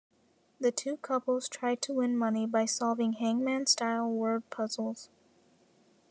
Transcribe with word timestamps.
The 0.59 0.71
two 0.71 0.97
couples 0.97 1.47
tried 1.47 1.79
to 1.83 1.93
win 1.93 2.17
money 2.17 2.47
by 2.47 2.65
solving 2.65 3.13
hangman-style 3.13 4.09
word 4.09 4.49
puzzles. 4.49 5.11